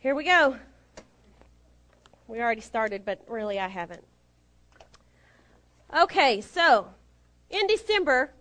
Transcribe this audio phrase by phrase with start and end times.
[0.00, 0.56] Here we go.
[2.26, 4.02] We already started, but really I haven't.
[5.94, 6.88] Okay, so
[7.50, 8.32] in December,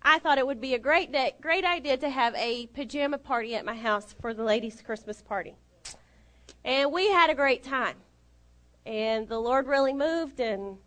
[0.00, 3.54] I thought it would be a great day, great idea to have a pajama party
[3.54, 5.54] at my house for the ladies' Christmas party.
[6.64, 7.96] And we had a great time.
[8.86, 10.78] And the Lord really moved, and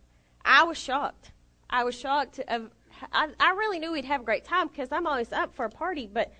[0.44, 1.30] I was shocked.
[1.70, 2.40] I was shocked.
[2.48, 2.72] Of,
[3.12, 5.70] I, I really knew we'd have a great time because I'm always up for a
[5.70, 6.32] party, but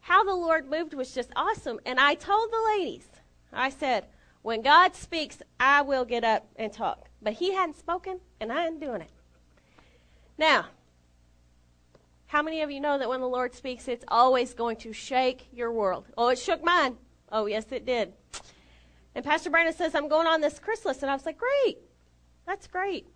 [0.00, 1.80] how the Lord moved was just awesome.
[1.84, 3.06] And I told the ladies,
[3.52, 4.06] I said,
[4.42, 7.08] when God speaks, I will get up and talk.
[7.20, 9.10] But He hadn't spoken, and I ain't doing it.
[10.38, 10.66] Now,
[12.28, 15.48] how many of you know that when the Lord speaks, it's always going to shake
[15.52, 16.06] your world?
[16.16, 16.96] Oh, it shook mine.
[17.30, 18.12] Oh, yes, it did.
[19.14, 21.02] And Pastor Brandon says, I'm going on this chrysalis.
[21.02, 21.78] And I was like, great.
[22.46, 23.06] That's great.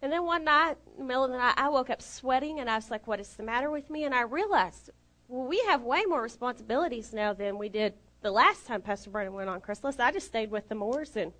[0.00, 2.68] And then one night, in the middle of the night, I woke up sweating and
[2.68, 4.04] I was like, what is the matter with me?
[4.04, 4.90] And I realized
[5.28, 9.34] well, we have way more responsibilities now than we did the last time Pastor Brandon
[9.34, 9.98] went on Chrysalis.
[9.98, 11.32] I just stayed with the Moores and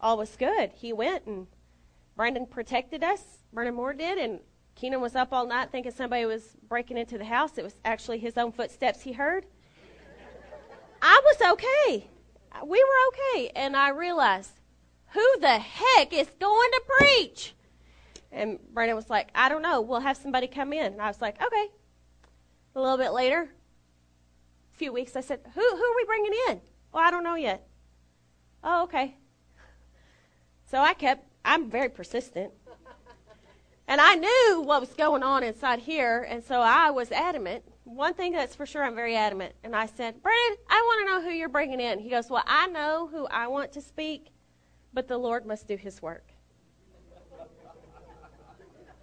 [0.00, 0.70] all was good.
[0.74, 1.46] He went and
[2.16, 3.22] Brandon protected us.
[3.52, 4.40] Brandon Moore did, and
[4.74, 7.58] Keenan was up all night thinking somebody was breaking into the house.
[7.58, 9.46] It was actually his own footsteps he heard.
[11.00, 12.06] I was okay.
[12.64, 13.50] We were okay.
[13.56, 14.52] And I realized,
[15.08, 17.54] who the heck is going to preach?
[18.30, 19.80] And Brandon was like, I don't know.
[19.80, 20.92] We'll have somebody come in.
[20.92, 21.66] And I was like, okay.
[22.74, 23.50] A little bit later,
[24.74, 26.60] a few weeks, I said, Who, who are we bringing in?
[26.92, 27.66] Well, I don't know yet.
[28.64, 29.16] Oh, okay.
[30.64, 32.52] So I kept, I'm very persistent.
[33.88, 37.64] And I knew what was going on inside here, and so I was adamant.
[37.84, 39.54] One thing that's for sure, I'm very adamant.
[39.64, 41.98] And I said, Brandon, I want to know who you're bringing in.
[41.98, 44.28] He goes, Well, I know who I want to speak,
[44.94, 46.28] but the Lord must do his work.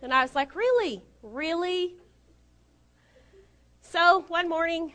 [0.02, 1.04] And I was like, Really?
[1.22, 1.98] Really?
[3.92, 4.94] So one morning,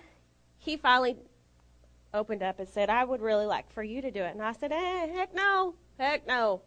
[0.56, 1.16] he finally
[2.12, 4.34] opened up and said, I would really like for you to do it.
[4.34, 6.62] And I said, eh, heck no, heck no.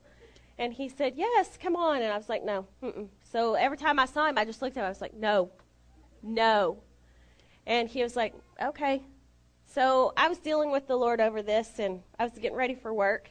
[0.57, 2.01] And he said, yes, come on.
[2.01, 2.67] And I was like, no.
[2.83, 3.07] Mm-mm.
[3.23, 4.87] So every time I saw him, I just looked at him.
[4.87, 5.51] I was like, no,
[6.21, 6.79] no.
[7.65, 9.03] And he was like, okay.
[9.65, 12.93] So I was dealing with the Lord over this, and I was getting ready for
[12.93, 13.29] work.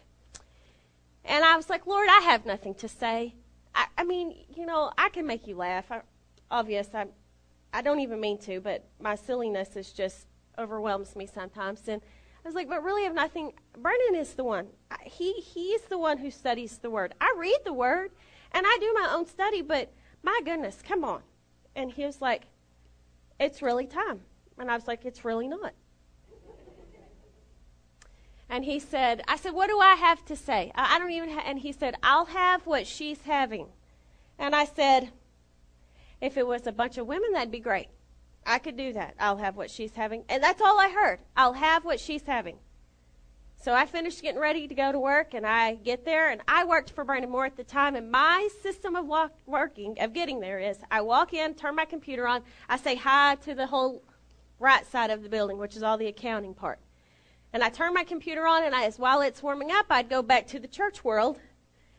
[1.22, 3.34] And I was like, Lord, I have nothing to say.
[3.74, 5.84] I, I mean, you know, I can make you laugh.
[5.90, 6.00] I,
[6.50, 7.10] obvious, I'm,
[7.76, 10.28] I don't even mean to, but my silliness is just
[10.58, 11.86] overwhelms me sometimes.
[11.88, 12.00] And
[12.42, 13.52] I was like, but really, I have nothing.
[13.76, 14.68] Brennan is the one.
[15.02, 17.12] He he's the one who studies the word.
[17.20, 18.12] I read the word,
[18.52, 19.60] and I do my own study.
[19.60, 19.92] But
[20.22, 21.20] my goodness, come on.
[21.74, 22.44] And he was like,
[23.38, 24.20] it's really time.
[24.58, 25.74] And I was like, it's really not.
[28.48, 30.72] And he said, I said, what do I have to say?
[30.74, 31.28] I, don't even.
[31.28, 33.66] And he said, I'll have what she's having.
[34.38, 35.10] And I said,
[36.20, 37.88] if it was a bunch of women, that'd be great.
[38.44, 39.14] I could do that.
[39.18, 40.24] I'll have what she's having.
[40.28, 41.18] And that's all I heard.
[41.36, 42.58] I'll have what she's having.
[43.60, 46.64] So I finished getting ready to go to work, and I get there, and I
[46.64, 47.96] worked for Brandon Moore at the time.
[47.96, 51.84] And my system of walk, working, of getting there, is I walk in, turn my
[51.84, 54.04] computer on, I say hi to the whole
[54.60, 56.78] right side of the building, which is all the accounting part.
[57.52, 60.22] And I turn my computer on, and I, as while it's warming up, I'd go
[60.22, 61.40] back to the church world,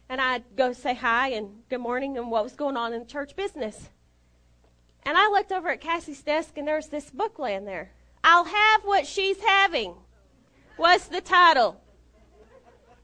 [0.08, 3.06] and I'd go say hi and good morning and what was going on in the
[3.06, 3.90] church business.
[5.08, 7.92] And I looked over at Cassie's desk, and there's this book laying there.
[8.26, 9.94] I'll have what she's having,
[10.78, 11.80] was the title.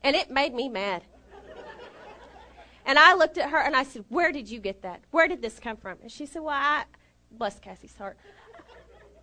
[0.03, 1.03] And it made me mad.
[2.85, 4.99] And I looked at her and I said, Where did you get that?
[5.11, 5.97] Where did this come from?
[6.01, 6.83] And she said, Well, I,
[7.31, 8.17] bless Cassie's heart.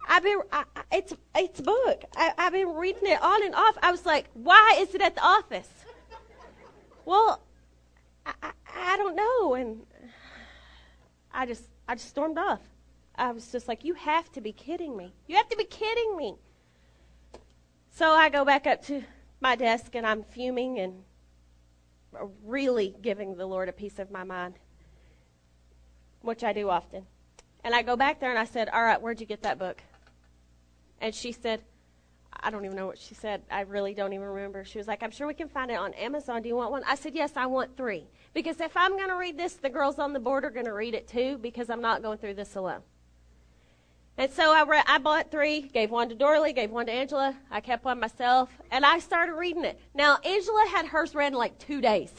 [0.08, 2.04] I've been, I, it's, it's a book.
[2.16, 3.76] I, I've been reading it on and off.
[3.82, 5.68] I was like, Why is it at the office?
[7.04, 7.42] Well,
[8.24, 9.52] I, I, I don't know.
[9.52, 9.82] And
[11.30, 12.60] I just, I just stormed off.
[13.20, 15.12] I was just like, you have to be kidding me.
[15.28, 16.36] You have to be kidding me.
[17.91, 19.03] So I go back up to
[19.42, 21.03] my desk and I'm fuming and
[22.42, 24.54] really giving the Lord a piece of my mind,
[26.22, 27.04] which I do often.
[27.62, 29.82] And I go back there and I said, All right, where'd you get that book?
[30.98, 31.60] And she said,
[32.32, 33.42] I don't even know what she said.
[33.50, 34.65] I really don't even remember.
[34.65, 36.41] She was like, I'm sure we can find it on Amazon.
[36.41, 36.84] Do you want one?
[36.86, 38.06] I said, Yes, I want three.
[38.33, 40.72] Because if I'm going to read this, the girls on the board are going to
[40.72, 42.80] read it too, because I'm not going through this alone.
[44.21, 47.34] And so I, re- I bought three, gave one to Dorley, gave one to Angela.
[47.51, 49.81] I kept one myself, and I started reading it.
[49.95, 52.13] Now, Angela had hers read in like two days.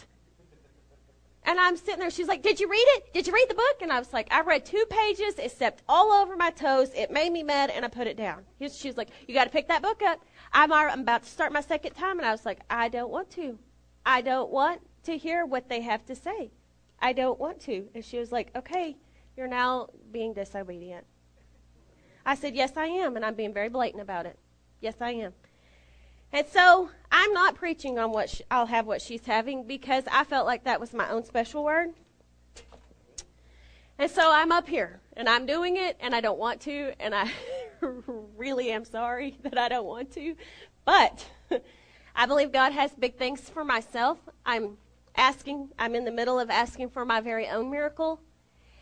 [1.43, 3.13] And I'm sitting there, she's like, Did you read it?
[3.13, 3.83] Did you read the book?
[3.83, 6.89] And I was like, I read two pages, it stepped all over my toes.
[6.95, 8.45] It made me mad, and I put it down.
[8.71, 10.25] She was like, You got to pick that book up.
[10.53, 12.17] I'm, I'm about to start my second time.
[12.17, 13.59] And I was like, I don't want to.
[14.07, 16.49] I don't want to hear what they have to say.
[16.99, 17.89] I don't want to.
[17.93, 18.97] And she was like, Okay,
[19.37, 21.05] you're now being disobedient.
[22.25, 23.15] I said, Yes, I am.
[23.15, 24.37] And I'm being very blatant about it.
[24.79, 25.33] Yes, I am.
[26.33, 30.23] And so I'm not preaching on what she, I'll have what she's having because I
[30.23, 31.89] felt like that was my own special word.
[33.99, 37.13] And so I'm up here and I'm doing it and I don't want to and
[37.13, 37.29] I
[38.37, 40.35] really am sorry that I don't want to.
[40.85, 41.25] But
[42.15, 44.17] I believe God has big things for myself.
[44.45, 44.77] I'm
[45.15, 48.21] asking, I'm in the middle of asking for my very own miracle.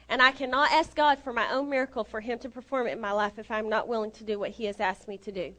[0.09, 3.01] And I cannot ask God for my own miracle for Him to perform it in
[3.01, 5.53] my life if I'm not willing to do what He has asked me to do.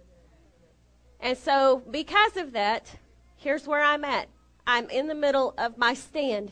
[1.21, 2.91] And so, because of that,
[3.37, 4.29] here's where I'm at.
[4.67, 6.51] I'm in the middle of my stand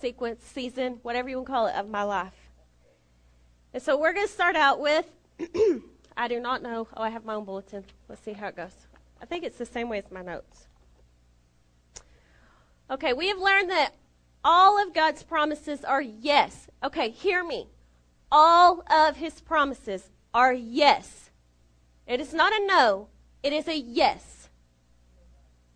[0.00, 2.50] sequence, season, whatever you want to call it, of my life.
[3.72, 5.06] And so, we're going to start out with
[6.16, 6.88] I do not know.
[6.96, 7.84] Oh, I have my own bulletin.
[8.08, 8.74] Let's see how it goes.
[9.22, 10.66] I think it's the same way as my notes.
[12.90, 13.94] Okay, we have learned that
[14.50, 16.68] all of God's promises are yes.
[16.82, 17.68] Okay, hear me.
[18.32, 21.28] All of his promises are yes.
[22.06, 23.08] It is not a no,
[23.42, 24.48] it is a yes.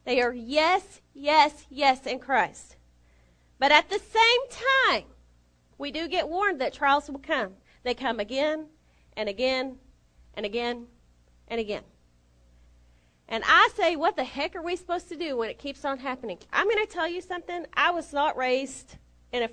[0.04, 2.76] They are yes, yes, yes in Christ.
[3.58, 4.40] But at the same
[4.88, 5.04] time,
[5.76, 7.52] we do get warned that trials will come.
[7.82, 8.68] They come again
[9.18, 9.76] and again
[10.32, 10.86] and again
[11.46, 11.82] and again.
[13.32, 15.98] And I say, what the heck are we supposed to do when it keeps on
[15.98, 16.36] happening?
[16.52, 17.64] I'm going to tell you something.
[17.72, 18.98] I was not raised
[19.32, 19.48] in a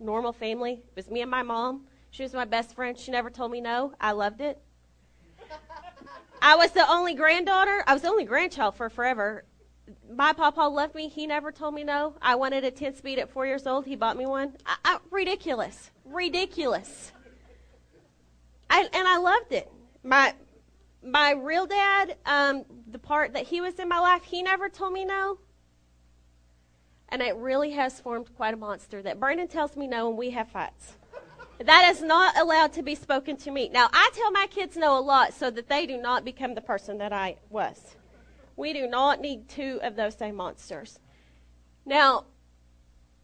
[0.00, 0.72] normal family.
[0.72, 1.86] It was me and my mom.
[2.10, 2.98] She was my best friend.
[2.98, 3.94] She never told me no.
[4.00, 4.60] I loved it.
[6.42, 7.84] I was the only granddaughter.
[7.86, 9.44] I was the only grandchild for forever.
[10.12, 11.08] My papa loved me.
[11.08, 12.16] He never told me no.
[12.20, 13.86] I wanted a 10 speed at four years old.
[13.86, 14.56] He bought me one.
[14.66, 15.92] I, I, ridiculous.
[16.04, 17.12] Ridiculous.
[18.68, 19.70] I, and I loved it.
[20.02, 20.34] My
[21.04, 22.64] my real dad, um,
[23.12, 25.36] part that he was in my life, he never told me no.
[27.10, 30.30] And it really has formed quite a monster that Brandon tells me no and we
[30.30, 30.96] have fights.
[31.60, 33.68] that is not allowed to be spoken to me.
[33.68, 36.62] Now, I tell my kids no a lot so that they do not become the
[36.62, 37.96] person that I was.
[38.56, 40.98] We do not need two of those same monsters.
[41.84, 42.24] Now,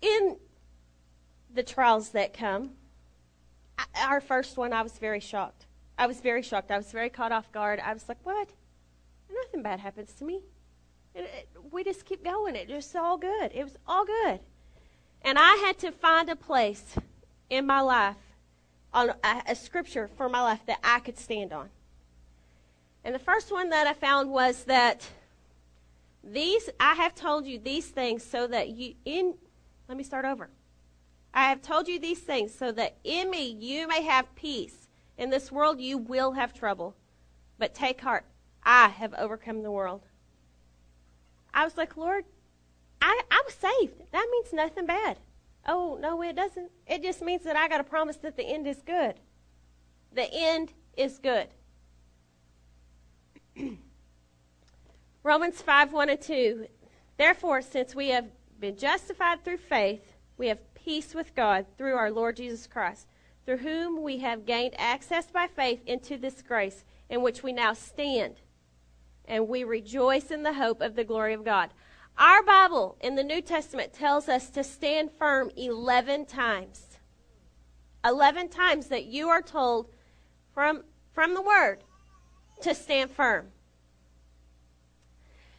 [0.02, 0.36] in
[1.50, 2.72] the trials that come,
[3.96, 5.64] our first one, I was very shocked.
[5.96, 6.70] I was very shocked.
[6.70, 7.80] I was very caught off guard.
[7.80, 8.50] I was like, what?
[9.32, 10.42] Nothing bad happens to me.
[11.14, 12.54] It, we just keep going.
[12.54, 13.50] It just all good.
[13.54, 14.40] It was all good.
[15.22, 16.96] And I had to find a place
[17.50, 18.16] in my life,
[18.92, 21.70] on a, a scripture for my life that I could stand on.
[23.04, 25.06] And the first one that I found was that
[26.22, 29.34] these, I have told you these things so that you, in,
[29.88, 30.50] let me start over.
[31.32, 34.88] I have told you these things so that in me you may have peace.
[35.16, 36.94] In this world you will have trouble,
[37.58, 38.24] but take heart.
[38.70, 40.02] I have overcome the world.
[41.54, 42.26] I was like, Lord,
[43.00, 44.02] I, I was saved.
[44.12, 45.16] That means nothing bad.
[45.66, 46.70] Oh, no, it doesn't.
[46.86, 49.14] It just means that I got a promise that the end is good.
[50.12, 51.48] The end is good.
[55.22, 56.66] Romans 5 1 and 2.
[57.16, 58.26] Therefore, since we have
[58.60, 63.06] been justified through faith, we have peace with God through our Lord Jesus Christ
[63.46, 67.72] through whom we have gained access by faith into this grace in which we now
[67.72, 68.42] stand.
[69.28, 71.70] And we rejoice in the hope of the glory of God.
[72.18, 76.98] Our Bible in the New Testament tells us to stand firm 11 times.
[78.04, 79.90] 11 times that you are told
[80.52, 80.82] from,
[81.12, 81.84] from the Word
[82.62, 83.48] to stand firm.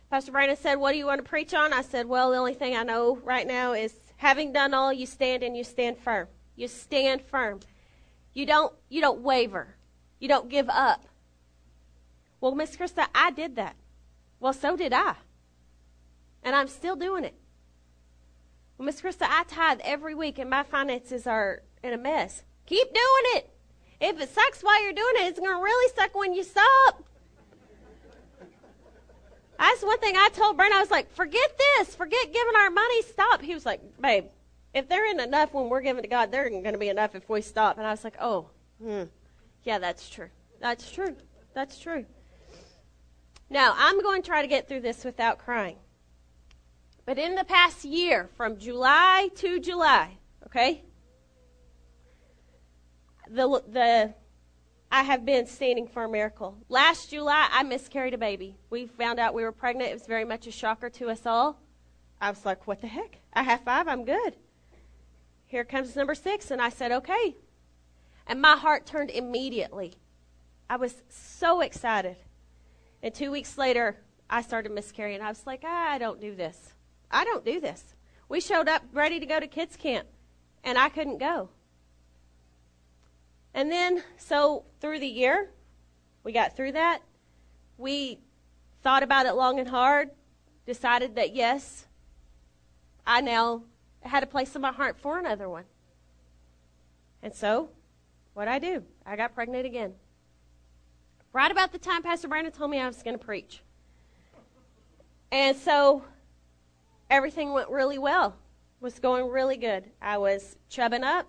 [0.09, 1.71] Pastor Brandon said, What do you want to preach on?
[1.71, 5.05] I said, Well, the only thing I know right now is having done all, you
[5.05, 6.27] stand and you stand firm.
[6.55, 7.59] You stand firm.
[8.33, 9.75] You don't you don't waver.
[10.19, 11.05] You don't give up.
[12.41, 13.75] Well, Miss Krista, I did that.
[14.39, 15.15] Well, so did I.
[16.43, 17.35] And I'm still doing it.
[18.77, 22.43] Well, Miss Krista, I tithe every week and my finances are in a mess.
[22.65, 23.49] Keep doing it.
[23.99, 27.03] If it sucks while you're doing it, it's going to really suck when you stop.
[29.59, 30.73] That's one thing I told Brent.
[30.73, 31.93] I was like, forget this.
[31.93, 33.01] Forget giving our money.
[33.01, 33.41] Stop.
[33.41, 34.25] He was like, babe,
[34.73, 37.13] if there isn't enough when we're giving to God, there isn't going to be enough
[37.13, 37.77] if we stop.
[37.77, 38.49] And I was like, oh,
[38.81, 39.03] hmm.
[39.63, 40.29] yeah, that's true.
[40.61, 41.15] That's true.
[41.53, 42.05] That's true.
[43.49, 45.77] Now, I'm going to try to get through this without crying.
[47.05, 50.83] But in the past year, from July to July, okay,
[53.29, 54.13] the, the,
[54.91, 56.57] I have been standing for a miracle.
[56.69, 58.57] Last July, I miscarried a baby.
[58.69, 59.89] We found out we were pregnant.
[59.89, 61.59] It was very much a shocker to us all.
[62.21, 63.19] I was like, what the heck?
[63.33, 63.87] I have five.
[63.87, 64.35] I'm good
[65.49, 66.51] here comes number six.
[66.51, 67.35] And I said, okay.
[68.25, 69.95] And my heart turned immediately.
[70.69, 72.17] I was so excited.
[73.01, 73.97] And two weeks later,
[74.29, 75.21] I started miscarrying.
[75.21, 76.73] I was like, I don't do this.
[77.09, 77.95] I don't do this.
[78.27, 80.07] We showed up ready to go to kids' camp,
[80.63, 81.49] and I couldn't go.
[83.53, 85.49] And then, so through the year,
[86.23, 87.01] we got through that.
[87.77, 88.19] We
[88.83, 90.11] thought about it long and hard,
[90.65, 91.87] decided that yes,
[93.07, 93.63] I now
[94.01, 95.65] had a place in my heart for another one.
[97.23, 97.71] And so,
[98.33, 98.83] what I do?
[99.05, 99.93] I got pregnant again.
[101.31, 103.61] Right about the time Pastor Brandon told me I was going to preach.
[105.31, 106.03] And so,
[107.09, 108.35] everything went really well.
[108.81, 109.85] Was going really good.
[110.01, 111.27] I was chubbing up.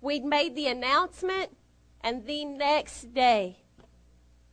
[0.00, 1.56] We'd made the announcement,
[2.00, 3.58] and the next day,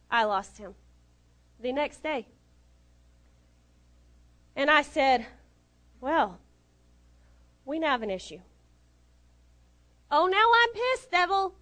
[0.09, 0.73] I lost him.
[1.61, 2.27] The next day.
[4.55, 5.25] And I said,
[6.01, 6.39] Well,
[7.65, 8.39] we now have an issue.
[10.11, 11.55] Oh, now I'm pissed, devil.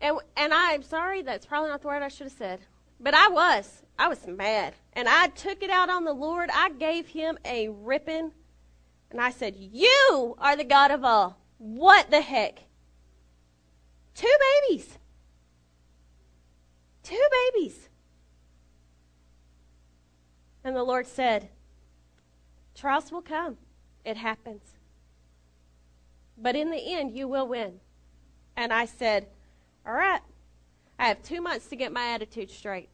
[0.00, 2.60] And, and I'm sorry, that's probably not the word I should have said.
[3.00, 3.82] But I was.
[3.98, 4.74] I was mad.
[4.92, 6.50] And I took it out on the Lord.
[6.52, 8.32] I gave him a ripping.
[9.10, 11.38] And I said, You are the God of all.
[11.58, 12.60] What the heck?
[14.14, 14.34] Two
[14.68, 14.98] babies.
[17.02, 17.88] Two babies.
[20.62, 21.48] And the Lord said,
[22.74, 23.56] Trials will come.
[24.04, 24.62] It happens.
[26.36, 27.80] But in the end, you will win.
[28.56, 29.28] And I said,
[29.86, 30.20] All right,
[30.98, 32.88] I have two months to get my attitude straight.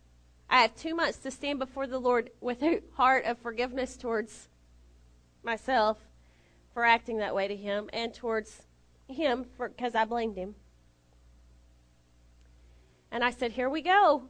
[0.48, 4.48] I have two months to stand before the Lord with a heart of forgiveness towards
[5.42, 5.98] myself
[6.72, 8.62] for acting that way to Him and towards
[9.08, 10.54] Him because I blamed Him.
[13.10, 14.24] And I said, Here we go.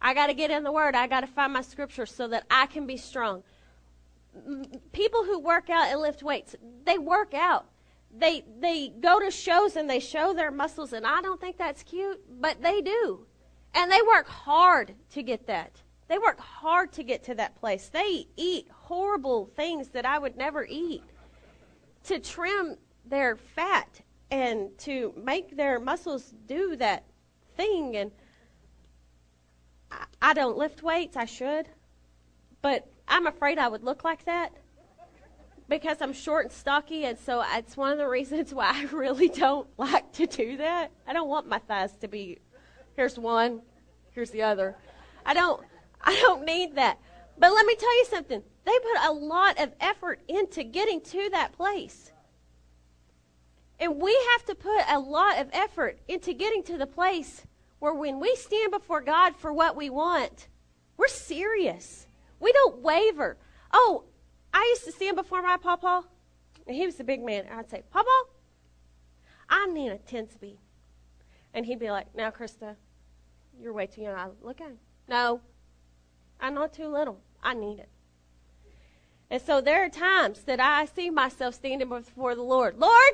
[0.00, 0.94] I got to get in the Word.
[0.94, 3.42] I got to find my scripture so that I can be strong.
[4.92, 6.54] People who work out and lift weights,
[6.84, 7.66] they work out
[8.16, 11.82] they they go to shows and they show their muscles and I don't think that's
[11.82, 13.26] cute, but they do.
[13.74, 15.82] And they work hard to get that.
[16.08, 17.88] They work hard to get to that place.
[17.88, 21.02] They eat horrible things that I would never eat
[22.04, 24.00] to trim their fat
[24.30, 27.04] and to make their muscles do that
[27.56, 28.10] thing and
[29.90, 31.68] I, I don't lift weights, I should.
[32.62, 34.52] But I'm afraid I would look like that
[35.68, 39.28] because I'm short and stocky, and so it's one of the reasons why I really
[39.28, 40.90] don't like to do that.
[41.06, 42.38] I don't want my thighs to be
[42.96, 43.62] here's one,
[44.10, 44.76] here's the other.
[45.24, 45.62] I don't
[46.00, 46.98] I don't need that.
[47.38, 48.42] But let me tell you something.
[48.64, 52.12] They put a lot of effort into getting to that place.
[53.80, 57.46] And we have to put a lot of effort into getting to the place
[57.78, 60.48] where when we stand before God for what we want,
[60.96, 62.08] we're serious.
[62.40, 63.36] We don't waver.
[63.72, 64.04] Oh,
[64.52, 66.04] I used to stand before my papa,
[66.66, 67.46] and he was a big man.
[67.52, 68.08] I'd say, Papa,
[69.48, 70.58] I need a 10 speed.
[71.54, 72.76] And he'd be like, Now, Krista,
[73.60, 74.14] you're way too young.
[74.14, 74.78] I look at him.
[75.08, 75.40] No,
[76.40, 77.20] I'm not too little.
[77.42, 77.88] I need it.
[79.30, 82.78] And so there are times that I see myself standing before the Lord.
[82.78, 83.12] Lord,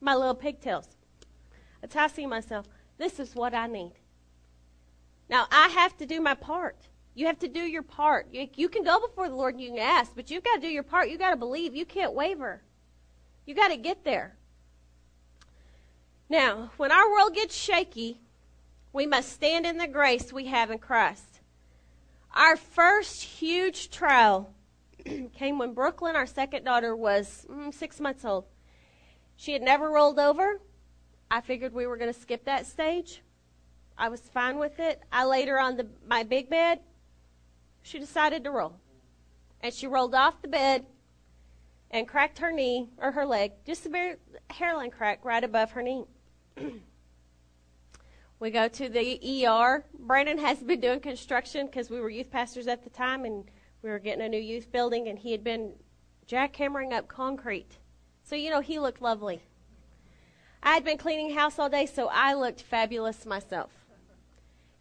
[0.00, 0.88] my little pigtails.
[1.80, 2.66] That's how I see myself.
[2.98, 3.92] This is what I need.
[5.28, 6.88] Now, I have to do my part.
[7.14, 8.28] You have to do your part.
[8.32, 10.68] You, can go before the Lord and you can ask, but you've got to do
[10.68, 11.08] your part.
[11.08, 11.74] You've got to believe.
[11.74, 12.62] You can't waver.
[13.46, 14.36] You've got to get there.
[16.28, 18.20] Now, when our world gets shaky,
[18.92, 21.40] we must stand in the grace we have in Christ.
[22.34, 24.52] Our first huge trial
[25.34, 28.46] came when Brooklyn, our second daughter, was mm, six months old.
[29.36, 30.60] She had never rolled over.
[31.30, 33.22] I figured we were going to skip that stage.
[33.96, 35.00] I was fine with it.
[35.12, 36.80] I laid her on the, my big bed
[37.84, 38.72] she decided to roll.
[39.60, 40.86] And she rolled off the bed
[41.90, 44.16] and cracked her knee or her leg, just a bare
[44.50, 46.04] hairline crack right above her knee.
[48.40, 49.84] we go to the ER.
[49.98, 53.44] Brandon has been doing construction because we were youth pastors at the time and
[53.82, 55.74] we were getting a new youth building and he had been
[56.26, 57.78] jackhammering up concrete.
[58.22, 59.42] So, you know, he looked lovely.
[60.62, 63.83] I had been cleaning house all day, so I looked fabulous myself.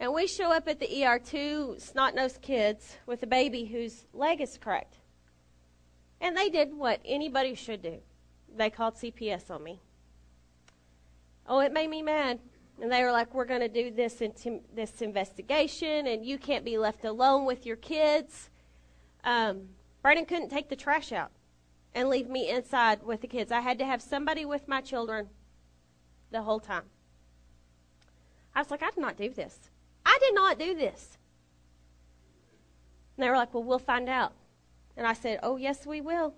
[0.04, 4.04] And we show up at the ER, two snot nosed kids with a baby whose
[4.12, 4.98] leg is cracked.
[6.20, 8.02] And they did what anybody should do
[8.54, 9.80] they called CPS on me.
[11.48, 12.42] Oh, it made me mad.
[12.82, 16.66] And they were like, "We're going to do this intim- this investigation, and you can't
[16.66, 18.50] be left alone with your kids."
[19.24, 19.70] Um,
[20.02, 21.32] Brandon couldn't take the trash out
[21.96, 23.54] and leave me inside with the kids.
[23.54, 25.30] I had to have somebody with my children
[26.30, 26.90] the whole time.
[28.54, 29.70] I was like, "I did not do this."
[30.14, 31.18] I did not do this.
[33.18, 34.34] And they were like, Well, we'll find out.
[34.96, 36.36] And I said, Oh, yes, we will.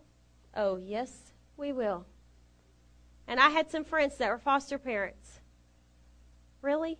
[0.55, 2.05] Oh, yes, we will.
[3.27, 5.41] And I had some friends that were foster parents.
[6.61, 6.97] Really?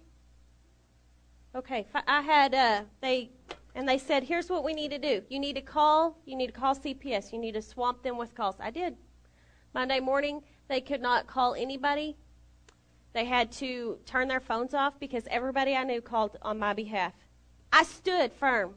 [1.55, 3.29] Okay, I had, uh, they,
[3.74, 5.22] and they said, Here's what we need to do.
[5.29, 8.36] You need to call, you need to call CPS, you need to swamp them with
[8.36, 8.55] calls.
[8.60, 8.98] I did.
[9.74, 12.17] Monday morning, they could not call anybody
[13.16, 17.14] They had to turn their phones off because everybody I knew called on my behalf.
[17.72, 18.74] I stood firm.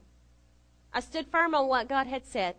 [0.94, 2.54] I stood firm on what God had said.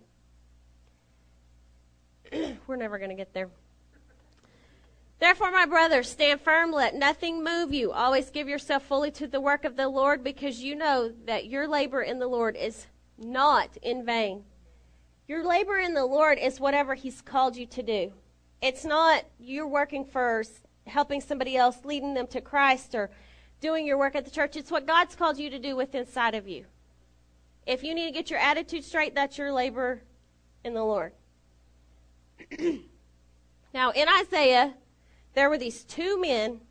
[2.67, 3.49] We're never going to get there.
[5.19, 6.73] Therefore, my brothers, stand firm.
[6.73, 7.93] Let nothing move you.
[7.93, 11.65] Always give yourself fully to the work of the Lord because you know that your
[11.65, 14.43] labor in the Lord is not in vain.
[15.29, 18.11] Your labor in the Lord is whatever He's called you to do.
[18.61, 20.43] It's not you're working for
[20.89, 23.09] helping somebody else, leading them to Christ, or
[23.61, 24.55] doing your work at the church.
[24.55, 26.65] It's what God's called you to do within inside of you.
[27.65, 30.01] If you need to get your attitude straight, that's your labor
[30.63, 31.13] in the Lord.
[33.73, 34.73] now, in Isaiah,
[35.35, 36.61] there were these two men,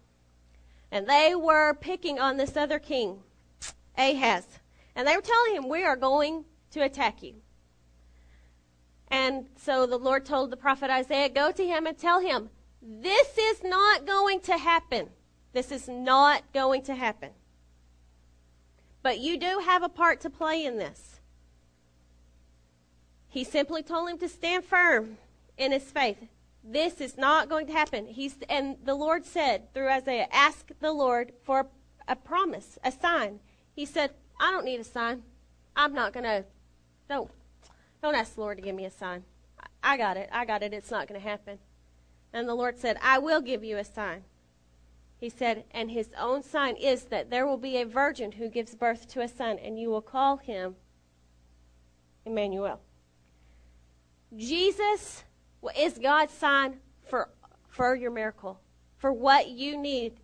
[0.90, 3.20] and they were picking on this other king,
[3.96, 4.44] Ahaz.
[4.96, 7.34] And they were telling him, We are going to attack you.
[9.08, 13.36] And so the Lord told the prophet Isaiah, Go to him and tell him, This
[13.38, 15.08] is not going to happen.
[15.52, 17.30] This is not going to happen.
[19.02, 21.20] But you do have a part to play in this.
[23.28, 25.18] He simply told him to stand firm
[25.56, 26.18] in his faith.
[26.64, 28.06] This is not going to happen.
[28.06, 31.68] He's, and the Lord said through Isaiah, Ask the Lord for
[32.06, 33.40] a promise, a sign.
[33.74, 35.22] He said, I don't need a sign.
[35.76, 36.44] I'm not going to.
[37.08, 37.30] Don't.
[38.02, 39.24] Don't ask the Lord to give me a sign.
[39.82, 40.28] I got it.
[40.32, 40.72] I got it.
[40.72, 41.58] It's not going to happen.
[42.32, 44.24] And the Lord said, I will give you a sign.
[45.18, 48.74] He said, and his own sign is that there will be a virgin who gives
[48.74, 50.76] birth to a son, and you will call him
[52.24, 52.80] Emmanuel.
[54.36, 55.24] Jesus
[55.76, 56.76] is God's sign
[57.08, 57.30] for,
[57.68, 58.60] for your miracle,
[58.96, 60.20] for what you need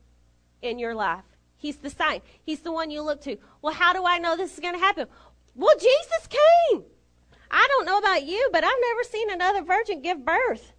[0.63, 1.25] in your life.
[1.57, 2.21] He's the sign.
[2.43, 3.39] He's the one you look to.
[3.63, 5.09] Well, how do I know this is going to happen?
[5.55, 6.85] Well, Jesus came.
[7.51, 10.74] I don't know about you, but I've never seen another virgin give birth.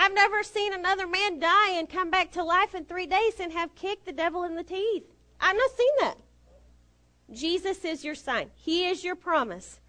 [0.00, 3.52] I've never seen another man die and come back to life in three days and
[3.52, 5.02] have kicked the devil in the teeth.
[5.40, 6.18] I've not seen that.
[7.32, 9.80] Jesus is your sign, He is your promise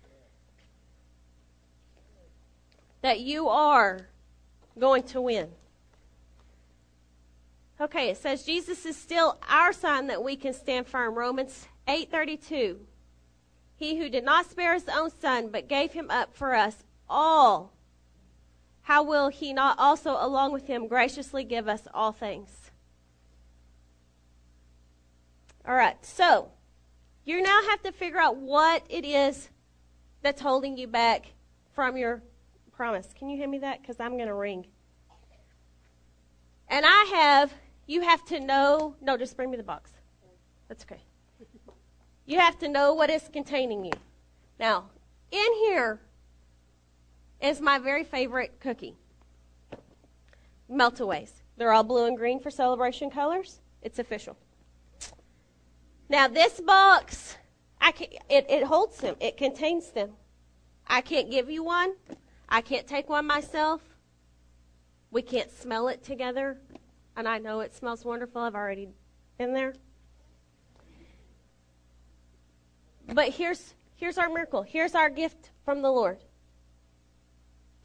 [3.02, 4.08] that you are
[4.78, 5.50] going to win.
[7.80, 11.14] Okay, it says Jesus is still our sign that we can stand firm.
[11.14, 12.78] Romans 8:32.
[13.76, 17.74] He who did not spare his own son but gave him up for us all
[18.90, 22.72] how will he not also along with him graciously give us all things?
[25.64, 26.04] All right.
[26.04, 26.50] So,
[27.24, 29.50] you now have to figure out what it is
[30.24, 31.28] that's holding you back
[31.76, 32.24] from your
[32.72, 33.14] promise.
[33.14, 33.80] Can you hear me that?
[33.80, 34.66] Because I'm going to ring.
[36.68, 37.54] And I have,
[37.86, 39.92] you have to know, no, just bring me the box.
[40.68, 41.04] That's okay.
[42.26, 43.94] You have to know what is containing you.
[44.60, 44.86] Now,
[45.30, 46.02] in here
[47.42, 48.96] is my very favorite cookie.
[50.70, 51.32] Meltaways.
[51.58, 53.60] They're all blue and green for celebration colors.
[53.82, 54.38] It's official.
[56.10, 57.38] Now, this box,
[57.80, 60.12] I can, it, it holds them, it contains them.
[60.88, 61.96] I can't give you one.
[62.48, 63.82] I can't take one myself.
[65.12, 66.58] We can't smell it together.
[67.16, 68.42] And I know it smells wonderful.
[68.42, 68.90] I've already
[69.38, 69.74] been there.
[73.14, 74.62] But here's here's our miracle.
[74.62, 76.20] Here's our gift from the Lord.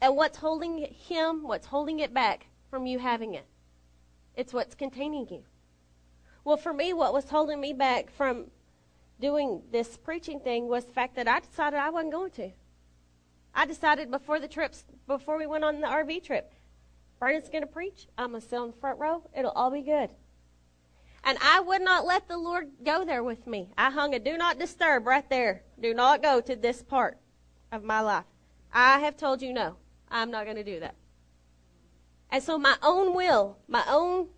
[0.01, 3.45] And what's holding him, what's holding it back from you having it?
[4.35, 5.43] It's what's containing you.
[6.43, 8.45] Well, for me, what was holding me back from
[9.19, 12.51] doing this preaching thing was the fact that I decided I wasn't going to.
[13.53, 16.53] I decided before the trips, before we went on the RV trip,
[17.19, 18.07] Brandon's going to preach.
[18.17, 19.23] I'm going to sit on the front row.
[19.35, 20.09] It'll all be good.
[21.23, 23.71] And I would not let the Lord go there with me.
[23.77, 25.63] I hung a do not disturb right there.
[25.81, 27.17] Do not go to this part
[27.71, 28.25] of my life.
[28.71, 29.77] I have told you no.
[30.15, 30.95] I'm not going to do that.
[32.31, 34.29] And so my own will, my own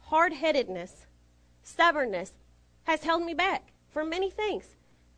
[0.00, 1.06] hard headedness,
[1.62, 2.32] stubbornness
[2.84, 4.64] has held me back from many things.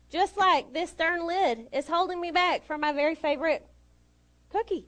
[0.09, 3.65] Just like this stern lid is holding me back from my very favorite
[4.49, 4.85] cookie,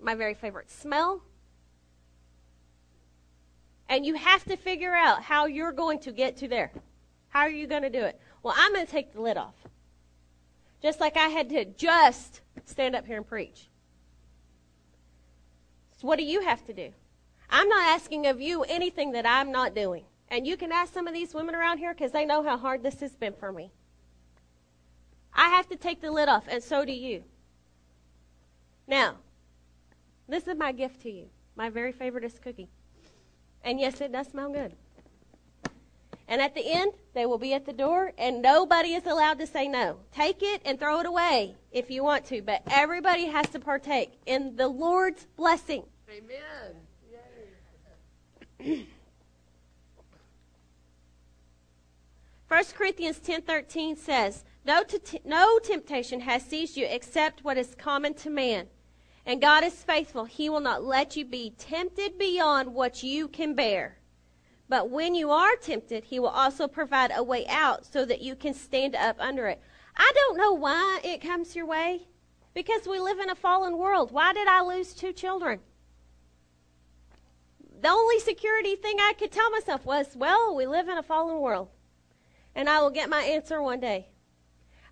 [0.00, 1.20] my very favorite smell.
[3.88, 6.70] And you have to figure out how you're going to get to there.
[7.30, 8.20] How are you going to do it?
[8.44, 9.54] Well, I'm going to take the lid off.
[10.82, 13.68] Just like I had to just stand up here and preach.
[15.98, 16.92] So, what do you have to do?
[17.48, 20.04] I'm not asking of you anything that I'm not doing.
[20.28, 22.82] And you can ask some of these women around here because they know how hard
[22.82, 23.70] this has been for me.
[25.32, 27.22] I have to take the lid off, and so do you.
[28.88, 29.16] Now,
[30.28, 32.68] this is my gift to you my very favoriteest cookie.
[33.64, 34.74] And yes, it does smell good.
[36.28, 39.46] And at the end, they will be at the door, and nobody is allowed to
[39.46, 39.98] say no.
[40.12, 44.18] Take it and throw it away if you want to, but everybody has to partake
[44.26, 45.84] in the Lord's blessing.
[46.10, 46.74] Amen.
[52.48, 58.14] 1 Corinthians 10:13 says, no, t- no temptation has seized you except what is common
[58.14, 58.66] to man.
[59.24, 60.24] And God is faithful.
[60.24, 63.98] He will not let you be tempted beyond what you can bear.
[64.68, 68.34] But when you are tempted, He will also provide a way out so that you
[68.34, 69.60] can stand up under it.
[69.96, 72.08] I don't know why it comes your way.
[72.54, 74.12] Because we live in a fallen world.
[74.12, 75.60] Why did I lose two children?
[77.82, 81.38] The only security thing I could tell myself was, well, we live in a fallen
[81.40, 81.68] world.
[82.54, 84.08] And I will get my answer one day.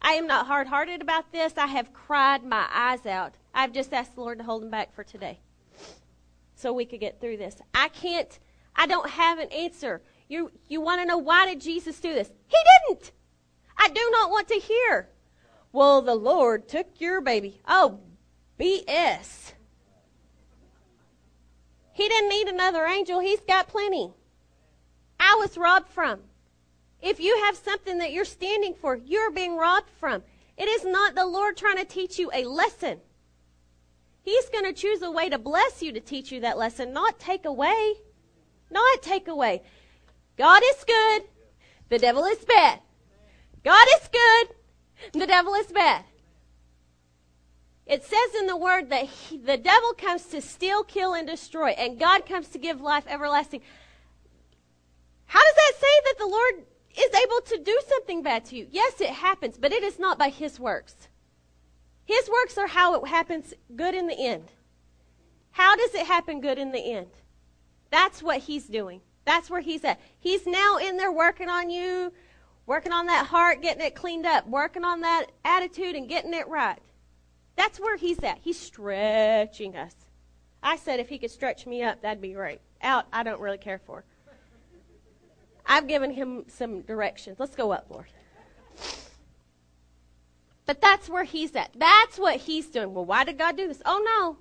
[0.02, 1.54] I am not hard hearted about this.
[1.56, 3.37] I have cried my eyes out.
[3.54, 5.40] I've just asked the Lord to hold them back for today
[6.54, 7.56] so we could get through this.
[7.74, 8.38] I can't,
[8.76, 10.02] I don't have an answer.
[10.28, 12.30] You, you want to know why did Jesus do this?
[12.46, 12.56] He
[12.88, 13.12] didn't.
[13.76, 15.08] I do not want to hear.
[15.72, 17.60] Well, the Lord took your baby.
[17.66, 18.00] Oh,
[18.58, 19.52] BS.
[21.92, 23.20] He didn't need another angel.
[23.20, 24.12] He's got plenty.
[25.18, 26.20] I was robbed from.
[27.00, 30.22] If you have something that you're standing for, you're being robbed from.
[30.56, 33.00] It is not the Lord trying to teach you a lesson.
[34.22, 37.18] He's going to choose a way to bless you to teach you that lesson, not
[37.18, 37.94] take away.
[38.70, 39.62] Not take away.
[40.37, 41.24] God is good.
[41.88, 42.81] The devil is bad.
[43.64, 45.20] God is good.
[45.20, 46.05] The devil is bad.
[47.87, 51.70] It says in the word that he, the devil comes to steal, kill, and destroy,
[51.70, 53.61] and God comes to give life everlasting.
[55.27, 56.64] How does that say that the Lord
[56.96, 58.68] is able to do something bad to you.
[58.70, 61.09] Yes, it happens, but it is not by his works.
[62.05, 64.53] His works are how it happens good in the end.
[65.53, 67.09] How does it happen good in the end?
[67.94, 69.02] That's what he's doing.
[69.24, 70.00] That's where he's at.
[70.18, 72.12] He's now in there working on you,
[72.66, 76.48] working on that heart, getting it cleaned up, working on that attitude and getting it
[76.48, 76.80] right.
[77.54, 78.38] That's where he's at.
[78.42, 79.94] He's stretching us.
[80.61, 82.59] I said if he could stretch me up, that'd be great.
[82.83, 84.02] Out, I don't really care for.
[85.64, 87.38] I've given him some directions.
[87.38, 88.07] Let's go up, Lord.
[90.66, 91.70] But that's where he's at.
[91.76, 92.92] That's what he's doing.
[92.92, 93.83] Well, why did God do this?
[93.87, 94.38] Oh, no.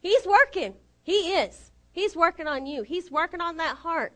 [0.00, 0.74] He's working.
[1.04, 1.69] He is.
[1.92, 2.82] He's working on you.
[2.82, 4.12] He's working on that heart.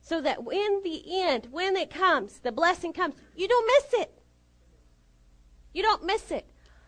[0.00, 4.22] So that in the end, when it comes, the blessing comes, you don't miss it.
[5.74, 6.46] You don't miss it.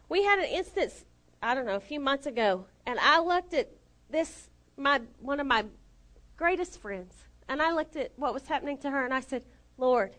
[0.08, 1.04] We had an instance,
[1.42, 3.70] I don't know, a few months ago, and I looked at
[4.10, 5.66] this, my one of my
[6.36, 7.14] greatest friends,
[7.48, 9.44] and I looked at what was happening to her and I said,
[9.76, 10.16] Lord,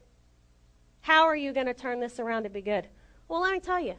[1.02, 2.88] how are you going to turn this around to be good?
[3.28, 3.96] Well, let me tell you.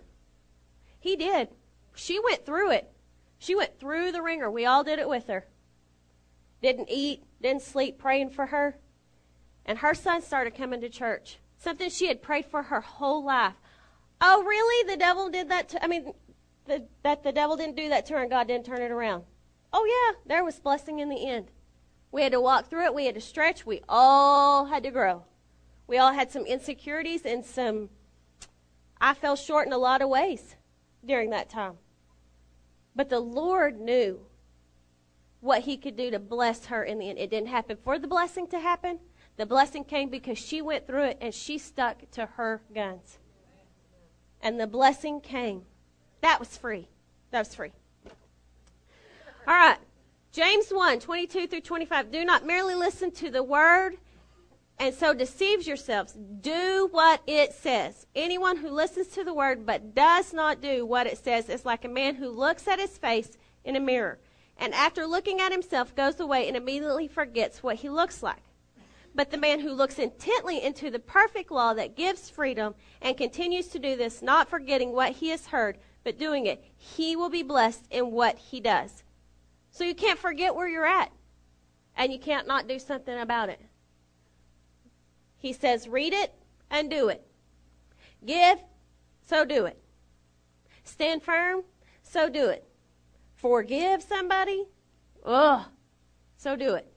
[0.98, 1.48] He did.
[1.94, 2.90] She went through it.
[3.38, 4.50] She went through the ringer.
[4.50, 5.46] We all did it with her.
[6.64, 8.79] Didn't eat, didn't sleep, praying for her.
[9.66, 11.37] And her son started coming to church.
[11.59, 13.53] Something she had prayed for her whole life.
[14.18, 14.90] Oh, really?
[14.90, 16.14] The devil did that to, I mean,
[16.64, 19.24] the, that the devil didn't do that to her and God didn't turn it around.
[19.74, 21.50] Oh, yeah, there was blessing in the end.
[22.11, 22.94] We had to walk through it.
[22.94, 23.66] We had to stretch.
[23.66, 25.24] We all had to grow.
[25.87, 27.90] We all had some insecurities and some.
[28.98, 30.57] I fell short in a lot of ways
[31.05, 31.74] during that time.
[32.96, 34.20] But the Lord knew
[35.44, 37.18] what He could do to bless her in the end.
[37.18, 38.98] It didn't happen for the blessing to happen.
[39.37, 43.18] The blessing came because she went through it and she stuck to her guns.
[44.40, 45.62] And the blessing came.
[46.22, 46.88] That was free.
[47.30, 47.72] That was free.
[49.46, 49.76] All right.
[50.33, 52.11] James 1 22 through 25.
[52.11, 53.98] Do not merely listen to the word
[54.78, 56.16] and so deceives yourselves.
[56.40, 58.07] Do what it says.
[58.14, 61.85] Anyone who listens to the word but does not do what it says is like
[61.85, 64.18] a man who looks at his face in a mirror
[64.57, 68.43] and after looking at himself goes away and immediately forgets what he looks like.
[69.14, 73.69] But the man who looks intently into the perfect law that gives freedom and continues
[73.69, 77.43] to do this, not forgetting what he has heard, but doing it, he will be
[77.43, 79.05] blessed in what he does.
[79.71, 81.12] So you can't forget where you're at.
[81.97, 83.61] And you can't not do something about it.
[85.38, 86.35] He says, read it
[86.71, 87.25] and do it.
[88.25, 88.59] Give,
[89.27, 89.79] so do it.
[90.83, 91.62] Stand firm,
[92.03, 92.67] so do it.
[93.44, 94.64] Forgive somebody,
[95.22, 95.66] ugh,
[96.38, 96.90] so do it.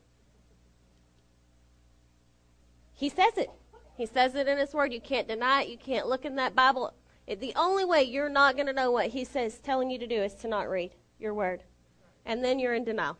[2.94, 3.50] He says it.
[3.98, 4.94] He says it in His Word.
[4.94, 5.68] You can't deny it.
[5.68, 6.94] You can't look in that Bible.
[7.28, 10.08] It, the only way you're not going to know what He says telling you to
[10.08, 11.64] do is to not read your Word
[12.26, 13.18] and then you're in denial.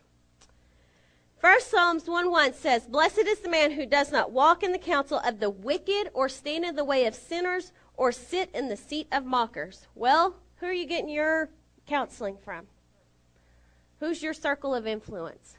[1.38, 4.78] First Psalms 1 1 says, Blessed is the man who does not walk in the
[4.78, 8.76] counsel of the wicked, or stand in the way of sinners, or sit in the
[8.76, 9.86] seat of mockers.
[9.94, 11.50] Well, who are you getting your
[11.86, 12.68] counseling from?
[14.00, 15.56] Who's your circle of influence?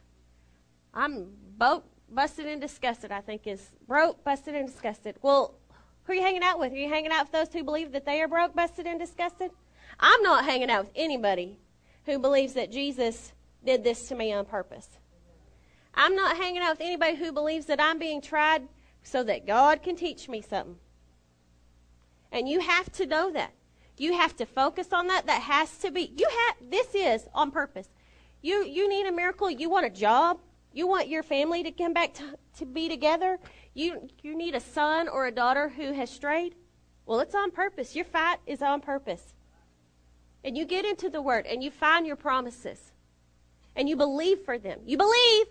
[0.94, 5.16] I'm broke, busted, and disgusted, I think is broke, busted, and disgusted.
[5.22, 5.56] Well,
[6.04, 6.72] who are you hanging out with?
[6.72, 9.52] Are you hanging out with those who believe that they are broke, busted, and disgusted?
[10.00, 11.60] I'm not hanging out with anybody
[12.06, 14.88] who believes that Jesus did this to me on purpose.
[15.94, 18.68] I'm not hanging out with anybody who believes that I'm being tried
[19.04, 20.78] so that God can teach me something.
[22.32, 23.52] And you have to know that.
[23.98, 25.26] You have to focus on that.
[25.26, 26.14] That has to be.
[26.16, 26.72] You have.
[26.72, 27.90] This is on purpose.
[28.42, 29.50] You you need a miracle.
[29.50, 30.40] You want a job.
[30.74, 33.40] You want your family to come back to, to be together.
[33.74, 36.56] You you need a son or a daughter who has strayed.
[37.06, 37.96] Well, it's on purpose.
[37.96, 39.34] Your fight is on purpose.
[40.44, 42.92] And you get into the Word and you find your promises.
[43.76, 44.80] And you believe for them.
[44.86, 45.48] You believe.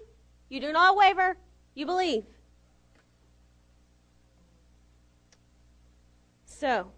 [0.48, 1.36] You do not waver.
[1.74, 2.24] You believe.
[6.44, 6.90] So,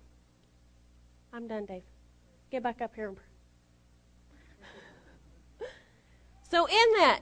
[1.32, 1.82] I'm done, Dave.
[2.50, 3.14] Get back up here.
[6.50, 7.20] So, in that,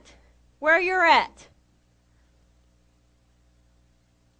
[0.58, 1.48] where you're at,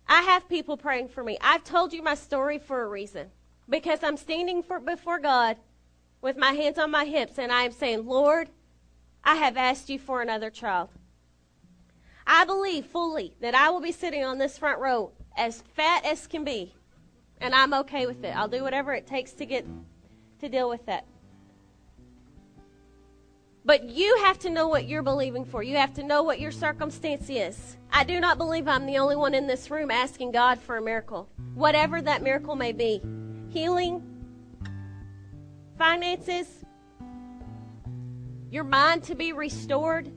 [0.09, 1.37] I have people praying for me.
[1.41, 3.29] I've told you my story for a reason.
[3.69, 5.59] Because I'm standing for, before God
[6.23, 8.49] with my hands on my hips and I am saying, Lord,
[9.23, 10.89] I have asked you for another child.
[12.27, 16.27] I believe fully that I will be sitting on this front row as fat as
[16.27, 16.75] can be,
[17.41, 18.37] and I'm okay with it.
[18.37, 19.67] I'll do whatever it takes to get
[20.41, 21.07] to deal with that.
[23.69, 25.63] But you have to know what you're believing for.
[25.63, 27.77] You have to know what your circumstance is.
[27.93, 30.81] I do not believe I'm the only one in this room asking God for a
[30.81, 33.03] miracle, whatever that miracle may be
[33.51, 34.03] healing,
[35.77, 36.65] finances,
[38.51, 40.11] your mind to be restored.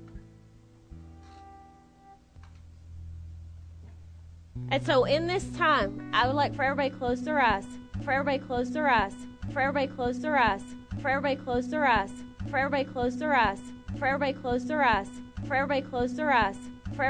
[4.70, 7.66] And so in this time, I would like for everybody to close their eyes.
[8.06, 9.14] For everybody to close their eyes.
[9.52, 10.64] For everybody to close their eyes.
[11.02, 12.12] For everybody to close their eyes.
[12.50, 13.62] For everybody to close their eyes.
[13.98, 15.10] For everybody to close their eyes.
[15.48, 16.58] For everybody to close their eyes.
[16.96, 17.04] For